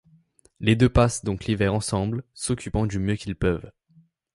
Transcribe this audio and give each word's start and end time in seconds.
Les 0.59 0.75
deux 0.75 0.89
passent 0.89 1.23
donc 1.23 1.45
l'hiver 1.45 1.71
ensemble, 1.75 2.23
s'occupant 2.33 2.87
du 2.87 2.97
mieux 2.97 3.17
qu'ils 3.17 3.35
peuvent. 3.35 3.69